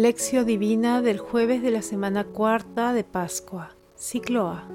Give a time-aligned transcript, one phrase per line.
[0.00, 4.66] Lección Divina del jueves de la semana cuarta de Pascua, ciclo A.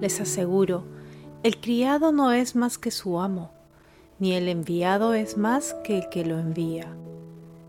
[0.00, 0.84] Les aseguro,
[1.42, 3.50] el criado no es más que su amo,
[4.18, 6.86] ni el enviado es más que el que lo envía.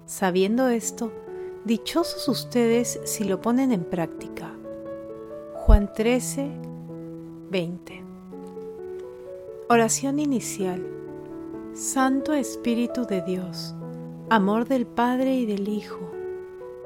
[0.06, 1.12] Sabiendo esto,
[1.66, 4.54] dichosos ustedes si lo ponen en práctica.
[5.56, 6.50] Juan 13,
[7.50, 8.04] 20.
[9.68, 10.82] Oración inicial.
[11.74, 13.76] Santo Espíritu de Dios,
[14.30, 16.21] amor del Padre y del Hijo,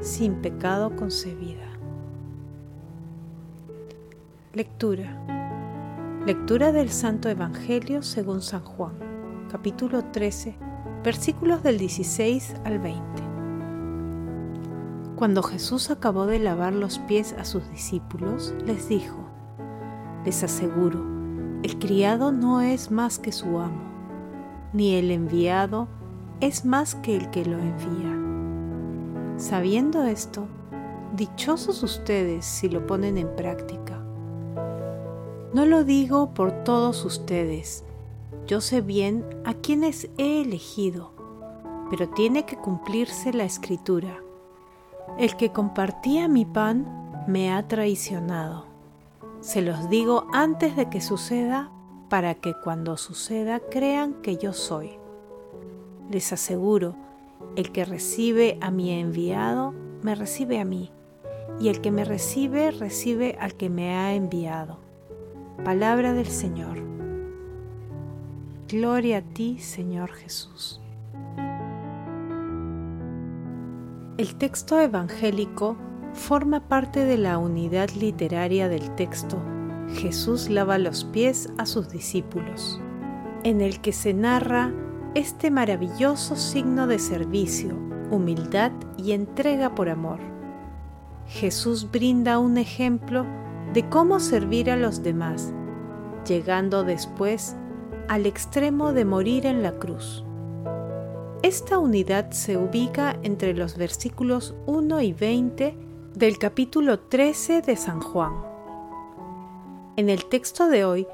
[0.00, 1.66] sin pecado concebida.
[4.52, 5.22] Lectura.
[6.26, 8.94] Lectura del Santo Evangelio según San Juan,
[9.50, 10.56] capítulo 13,
[11.04, 13.02] versículos del 16 al 20.
[15.16, 19.28] Cuando Jesús acabó de lavar los pies a sus discípulos, les dijo,
[20.24, 21.04] les aseguro,
[21.62, 23.86] el criado no es más que su amo
[24.76, 25.88] ni el enviado
[26.40, 28.35] es más que el que lo envía.
[29.36, 30.46] Sabiendo esto,
[31.14, 34.02] dichosos ustedes si lo ponen en práctica.
[35.52, 37.84] No lo digo por todos ustedes,
[38.46, 41.12] yo sé bien a quienes he elegido,
[41.90, 44.22] pero tiene que cumplirse la escritura.
[45.18, 48.64] El que compartía mi pan me ha traicionado.
[49.40, 51.70] Se los digo antes de que suceda
[52.08, 54.98] para que cuando suceda crean que yo soy.
[56.10, 56.94] Les aseguro,
[57.56, 60.92] el que recibe a mi enviado, me recibe a mí,
[61.58, 64.78] y el que me recibe, recibe al que me ha enviado.
[65.64, 66.78] Palabra del Señor.
[68.68, 70.80] Gloria a ti, Señor Jesús.
[74.18, 75.76] El texto evangélico
[76.12, 79.42] forma parte de la unidad literaria del texto
[79.94, 82.80] Jesús lava los pies a sus discípulos,
[83.44, 84.72] en el que se narra
[85.16, 87.74] este maravilloso signo de servicio,
[88.10, 90.20] humildad y entrega por amor.
[91.26, 93.24] Jesús brinda un ejemplo
[93.72, 95.54] de cómo servir a los demás,
[96.28, 97.56] llegando después
[98.08, 100.22] al extremo de morir en la cruz.
[101.42, 105.78] Esta unidad se ubica entre los versículos 1 y 20
[106.12, 108.34] del capítulo 13 de San Juan.
[109.96, 111.06] En el texto de hoy,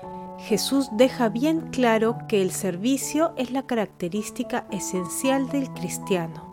[0.48, 6.50] Jesús deja bien claro que el servicio es la característica esencial del cristiano.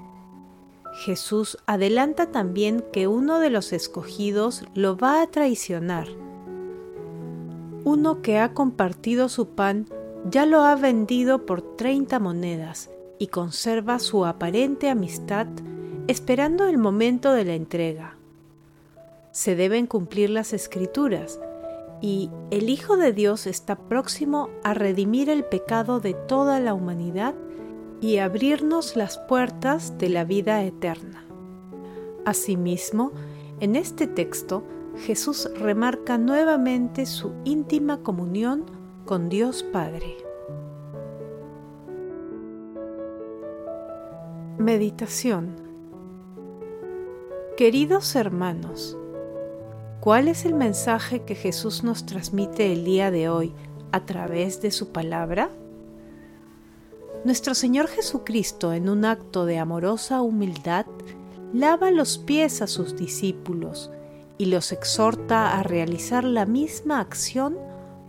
[1.05, 6.07] Jesús adelanta también que uno de los escogidos lo va a traicionar.
[7.83, 9.87] Uno que ha compartido su pan
[10.29, 15.47] ya lo ha vendido por 30 monedas y conserva su aparente amistad
[16.07, 18.17] esperando el momento de la entrega.
[19.31, 21.39] Se deben cumplir las escrituras,
[22.01, 27.35] y el Hijo de Dios está próximo a redimir el pecado de toda la humanidad
[28.01, 31.25] y abrirnos las puertas de la vida eterna.
[32.25, 33.11] Asimismo,
[33.59, 34.63] en este texto,
[34.97, 38.65] Jesús remarca nuevamente su íntima comunión
[39.05, 40.17] con Dios Padre.
[44.57, 45.69] Meditación
[47.55, 48.97] Queridos hermanos,
[49.99, 53.53] ¿Cuál es el mensaje que Jesús nos transmite el día de hoy
[53.91, 55.49] a través de su palabra?
[57.25, 60.85] Nuestro Señor Jesucristo, en un acto de amorosa humildad,
[61.53, 63.91] lava los pies a sus discípulos
[64.37, 67.57] y los exhorta a realizar la misma acción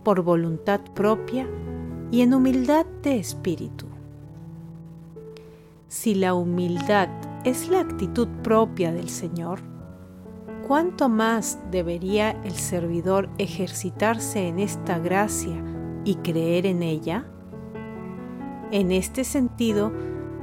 [0.05, 1.45] por voluntad propia
[2.09, 3.87] y en humildad de espíritu.
[5.89, 7.09] Si la humildad
[7.43, 9.70] es la actitud propia del Señor,
[10.67, 15.63] ¿cuánto más debería el servidor ejercitarse en esta gracia
[16.03, 17.25] y creer en ella?
[18.71, 19.91] En este sentido,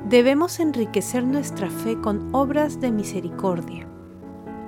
[0.09, 3.87] debemos enriquecer nuestra fe con obras de misericordia,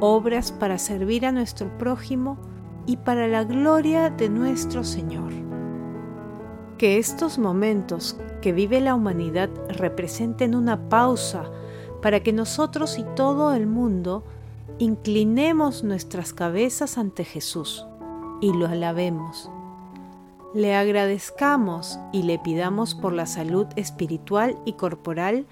[0.01, 2.39] obras para servir a nuestro prójimo
[2.87, 5.33] y para la gloria de nuestro Señor.
[6.79, 11.51] Que estos momentos que vive la humanidad representen una pausa
[12.01, 14.25] para que nosotros y todo el mundo
[14.81, 17.87] inclinemos nuestras cabezas ante Jesús
[18.41, 19.51] y lo alabemos.
[20.55, 25.47] Le agradezcamos y le pidamos por la salud espiritual y corporal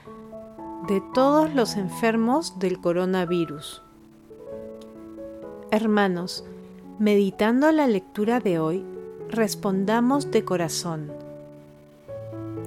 [0.89, 3.83] de todos los enfermos del coronavirus.
[5.71, 6.47] Hermanos,
[6.99, 8.83] meditando la lectura de hoy,
[9.29, 11.13] respondamos de corazón.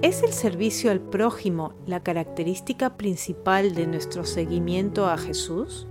[0.03, 5.87] ¿Es el servicio al prójimo la característica principal de nuestro seguimiento a Jesús?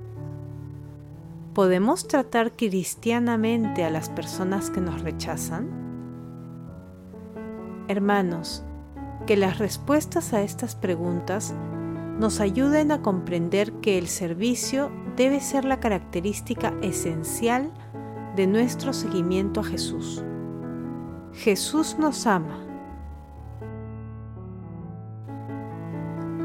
[1.55, 5.69] ¿Podemos tratar cristianamente a las personas que nos rechazan?
[7.89, 8.63] Hermanos,
[9.27, 11.53] que las respuestas a estas preguntas
[12.21, 17.73] nos ayuden a comprender que el servicio debe ser la característica esencial
[18.37, 20.23] de nuestro seguimiento a Jesús.
[21.33, 22.65] Jesús nos ama.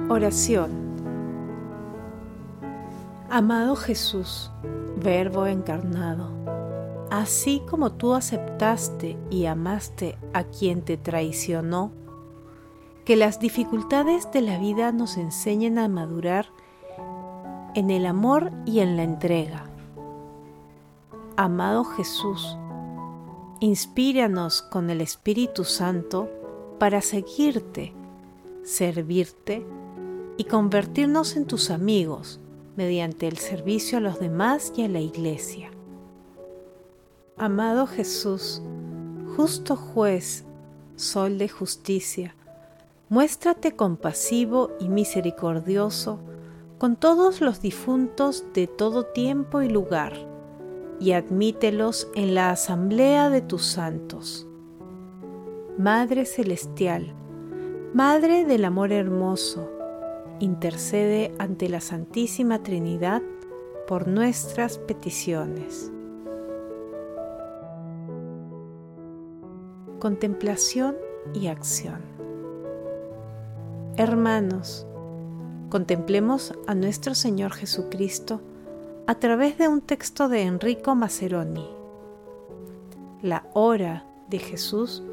[0.10, 0.85] Oración.
[3.36, 4.50] Amado Jesús,
[4.96, 6.30] Verbo encarnado,
[7.12, 11.92] así como tú aceptaste y amaste a quien te traicionó,
[13.04, 16.46] que las dificultades de la vida nos enseñen a madurar
[17.74, 19.70] en el amor y en la entrega.
[21.36, 22.58] Amado Jesús,
[23.60, 26.30] inspíranos con el Espíritu Santo
[26.80, 27.94] para seguirte,
[28.64, 29.68] servirte
[30.38, 32.40] y convertirnos en tus amigos
[32.76, 35.72] mediante el servicio a los demás y a la Iglesia.
[37.38, 38.62] Amado Jesús,
[39.36, 40.46] justo juez,
[40.96, 42.36] sol de justicia,
[43.08, 46.20] Muéstrate compasivo y misericordioso
[46.80, 50.14] con todos los difuntos de todo tiempo y lugar,
[51.00, 54.48] y admítelos en la asamblea de tus santos.
[55.78, 57.14] Madre Celestial,
[57.94, 59.70] Madre del Amor Hermoso,
[60.40, 63.22] intercede ante la Santísima Trinidad
[63.88, 65.92] por nuestras peticiones.
[70.00, 70.96] Contemplación
[71.34, 72.02] y acción.
[73.98, 74.86] Hermanos,
[75.70, 78.42] contemplemos a nuestro Señor Jesucristo
[79.08, 81.70] a través de un texto de Enrico Maceroni.
[83.22, 85.04] La hora de Jesús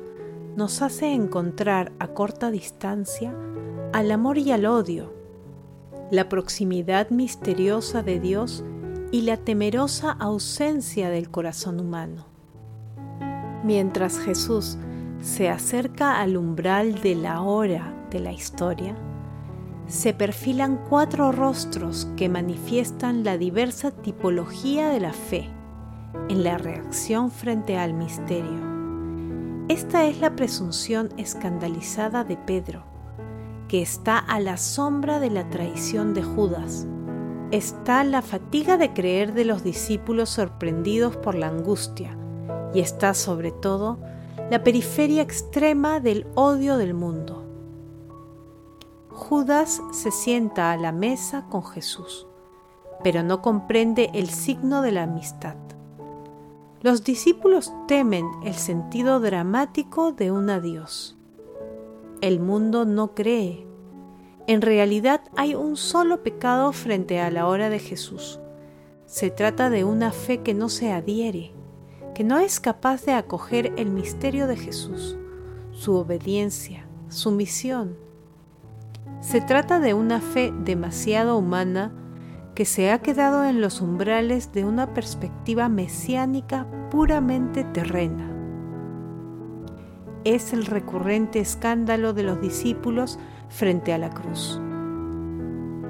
[0.57, 3.35] nos hace encontrar a corta distancia
[3.93, 5.12] al amor y al odio,
[6.11, 8.65] la proximidad misteriosa de Dios
[9.11, 12.27] y la temerosa ausencia del corazón humano.
[13.65, 14.79] Mientras Jesús
[15.21, 18.97] se acerca al umbral de la hora de la historia,
[19.87, 25.50] se perfilan cuatro rostros que manifiestan la diversa tipología de la fe
[26.31, 28.73] en la reacción frente al misterio.
[29.69, 32.92] Esta es la presunción escandalizada de Pedro,
[33.73, 36.87] que está a la sombra de la traición de Judas.
[37.53, 42.15] Está la fatiga de creer de los discípulos sorprendidos por la angustia,
[42.75, 43.99] y está sobre todo
[44.51, 47.47] la periferia extrema del odio del mundo.
[49.09, 52.27] Judas se sienta a la mesa con Jesús,
[53.03, 55.57] pero no comprende el signo de la amistad.
[56.83, 61.17] Los discípulos temen el sentido dramático de un adiós.
[62.23, 63.67] El mundo no cree.
[64.47, 68.41] En realidad hay un solo pecado frente a la hora de Jesús.
[69.05, 71.53] Se trata de una fe que no se adhiere,
[72.15, 75.19] que no es capaz de acoger el misterio de Jesús,
[75.73, 77.97] su obediencia, su misión,
[79.23, 81.93] se trata de una fe demasiado humana
[82.57, 88.32] que se ha quedado en los umbrales de una perspectiva mesiánica puramente terrena.
[90.25, 94.61] Es el recurrente escándalo de los discípulos frente a la cruz.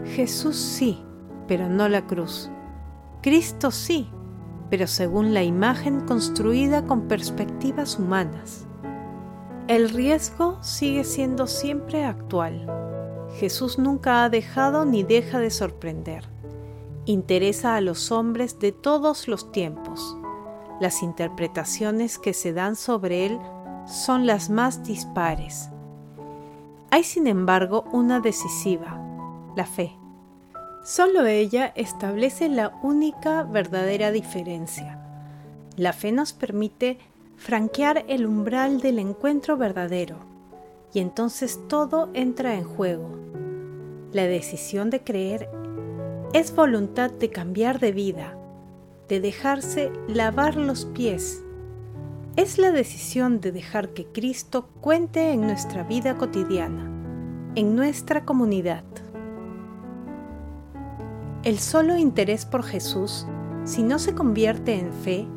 [0.05, 1.03] Jesús sí,
[1.47, 2.51] pero no la cruz.
[3.23, 4.09] Cristo sí,
[4.71, 8.67] pero según la imagen construida con perspectivas humanas.
[9.69, 12.67] El riesgo sigue siendo siempre actual
[13.37, 16.29] Jesús nunca ha dejado ni deja de sorprender.
[17.07, 20.17] Interesa a los hombres de todos los tiempos.
[20.81, 23.39] Las interpretaciones que se dan sobre él
[23.87, 25.69] son las más dispares.
[26.91, 29.01] Hay sin embargo una decisiva,
[29.57, 29.93] la fe.
[30.85, 34.99] Solo ella establece la única verdadera diferencia.
[35.77, 36.99] La fe nos permite
[37.37, 40.17] franquear el umbral del encuentro verdadero
[40.93, 43.09] y entonces todo entra en juego.
[44.12, 45.49] La decisión de creer
[46.33, 48.37] es voluntad de cambiar de vida,
[49.09, 51.43] de dejarse lavar los pies.
[52.35, 56.91] Es la decisión de dejar que Cristo cuente en nuestra vida cotidiana,
[57.57, 58.85] en nuestra comunidad.
[61.43, 63.27] El solo interés por Jesús,
[63.65, 65.29] si no se convierte en fe,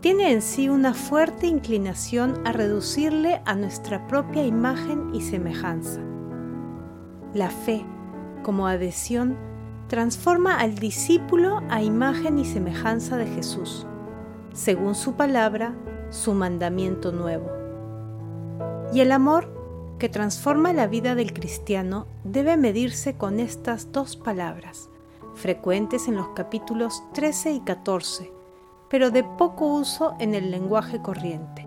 [0.00, 6.00] tiene en sí una fuerte inclinación a reducirle a nuestra propia imagen y semejanza.
[7.34, 7.84] La fe,
[8.44, 9.36] como adhesión,
[9.88, 13.88] transforma al discípulo a imagen y semejanza de Jesús,
[14.52, 15.74] según su palabra,
[16.10, 17.50] su mandamiento nuevo.
[18.92, 19.48] Y el amor
[19.98, 24.90] que transforma la vida del cristiano debe medirse con estas dos palabras,
[25.34, 28.32] frecuentes en los capítulos 13 y 14,
[28.90, 31.66] pero de poco uso en el lenguaje corriente.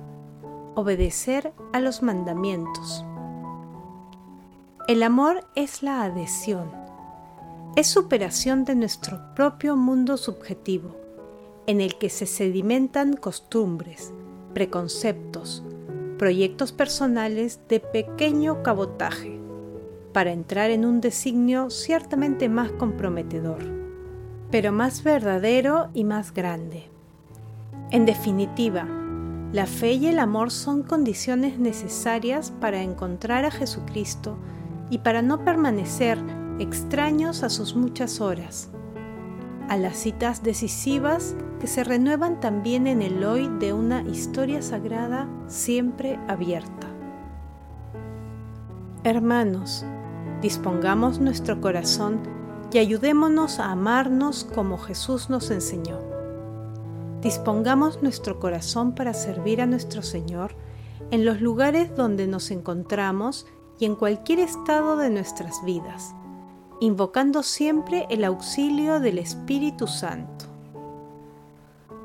[0.75, 3.05] Obedecer a los mandamientos.
[4.87, 6.71] El amor es la adhesión,
[7.75, 11.04] es superación de nuestro propio mundo subjetivo,
[11.67, 14.13] en el que se sedimentan costumbres,
[14.53, 15.63] preconceptos,
[16.17, 19.39] proyectos personales de pequeño cabotaje,
[20.13, 23.59] para entrar en un designio ciertamente más comprometedor,
[24.49, 26.85] pero más verdadero y más grande.
[27.91, 28.87] En definitiva,
[29.51, 34.37] la fe y el amor son condiciones necesarias para encontrar a Jesucristo
[34.89, 36.17] y para no permanecer
[36.59, 38.69] extraños a sus muchas horas,
[39.69, 45.27] a las citas decisivas que se renuevan también en el hoy de una historia sagrada
[45.47, 46.87] siempre abierta.
[49.03, 49.85] Hermanos,
[50.41, 52.19] dispongamos nuestro corazón
[52.71, 55.99] y ayudémonos a amarnos como Jesús nos enseñó.
[57.21, 60.55] Dispongamos nuestro corazón para servir a nuestro Señor
[61.11, 63.47] en los lugares donde nos encontramos
[63.79, 66.15] y en cualquier estado de nuestras vidas,
[66.79, 70.45] invocando siempre el auxilio del Espíritu Santo.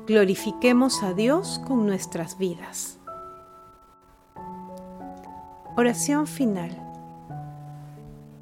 [0.07, 2.99] Glorifiquemos a Dios con nuestras vidas.
[5.77, 6.77] Oración final.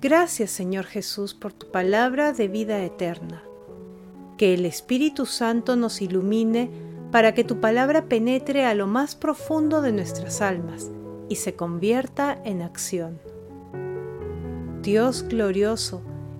[0.01, 3.43] Gracias Señor Jesús por tu palabra de vida eterna.
[4.37, 6.71] Que el Espíritu Santo nos ilumine
[7.11, 10.89] para que tu palabra penetre a lo más profundo de nuestras almas
[11.27, 13.19] y se convierta en acción.
[14.81, 16.01] Dios glorioso,